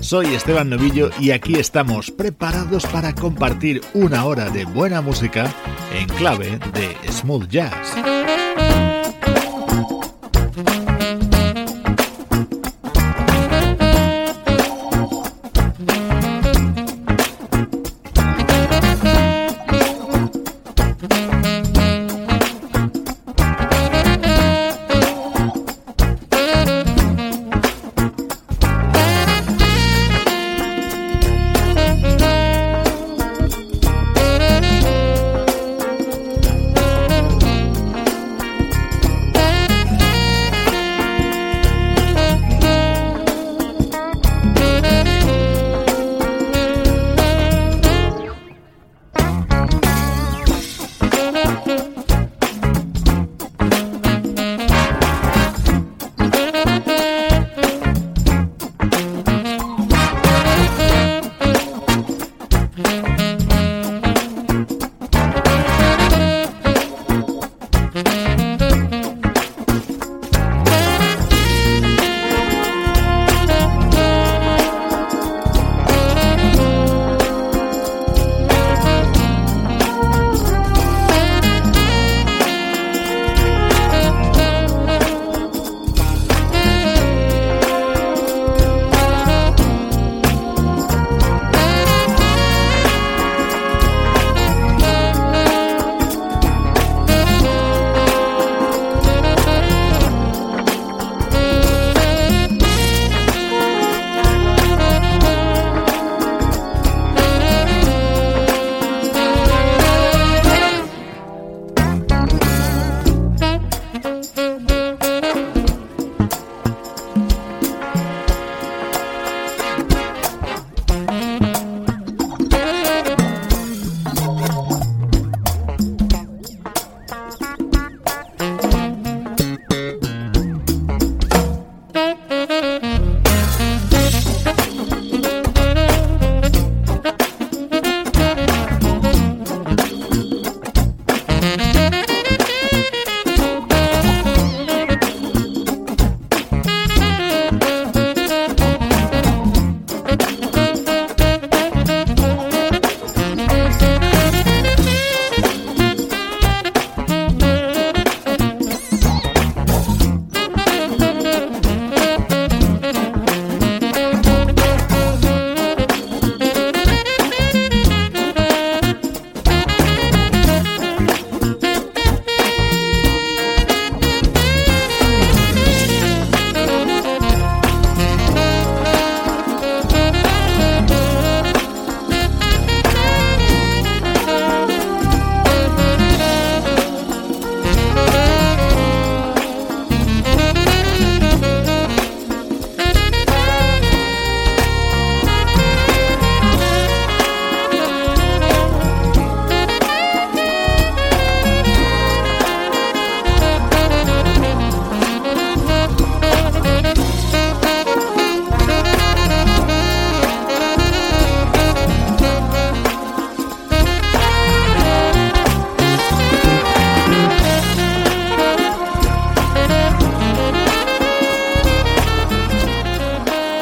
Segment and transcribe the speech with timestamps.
[0.00, 5.52] Soy Esteban Novillo y aquí estamos preparados para compartir una hora de buena música
[5.92, 7.94] en clave de smooth jazz.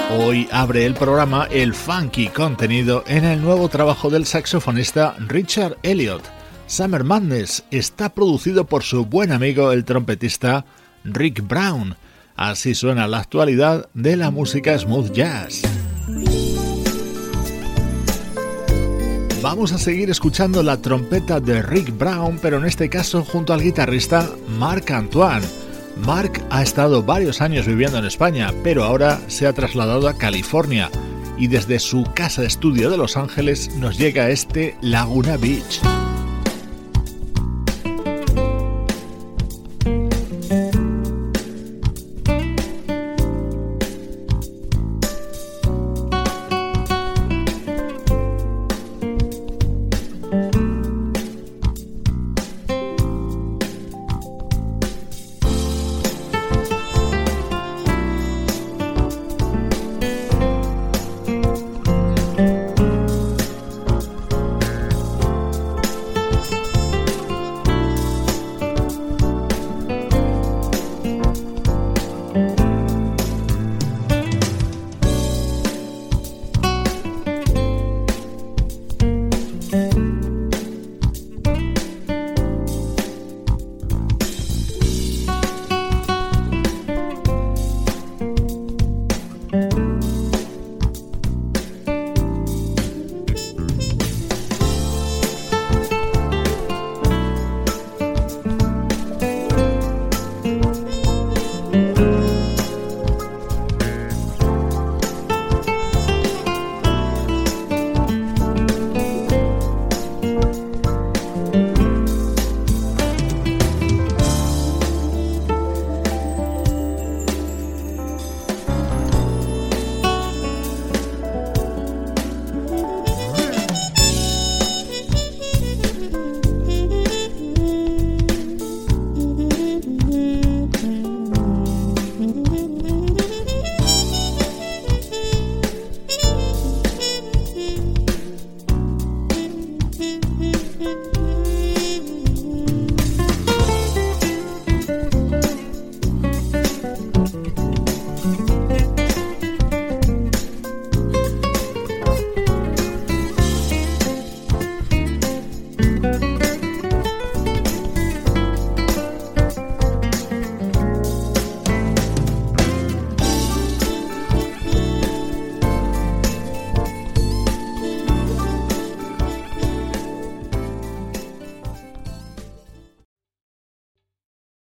[0.09, 6.23] Hoy abre el programa el funky contenido en el nuevo trabajo del saxofonista Richard Elliot.
[6.69, 10.65] Summer Madness está producido por su buen amigo el trompetista
[11.03, 11.97] Rick Brown.
[12.37, 15.63] Así suena la actualidad de la música smooth jazz.
[19.43, 23.61] Vamos a seguir escuchando la trompeta de Rick Brown, pero en este caso junto al
[23.61, 25.66] guitarrista Marc Antoine.
[25.97, 30.91] Mark ha estado varios años viviendo en España, pero ahora se ha trasladado a California
[31.39, 35.81] y desde su casa de estudio de Los Ángeles nos llega este Laguna Beach.